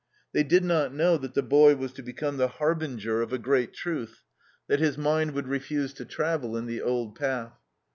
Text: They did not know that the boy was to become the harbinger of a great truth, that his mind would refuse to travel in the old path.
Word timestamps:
They 0.31 0.41
did 0.41 0.63
not 0.65 0.91
know 0.91 1.15
that 1.17 1.35
the 1.35 1.43
boy 1.43 1.75
was 1.75 1.93
to 1.93 2.01
become 2.01 2.37
the 2.37 2.47
harbinger 2.47 3.21
of 3.21 3.31
a 3.31 3.37
great 3.37 3.71
truth, 3.71 4.23
that 4.65 4.79
his 4.79 4.97
mind 4.97 5.33
would 5.35 5.47
refuse 5.47 5.93
to 5.93 6.05
travel 6.05 6.57
in 6.57 6.65
the 6.65 6.81
old 6.81 7.13
path. 7.15 7.53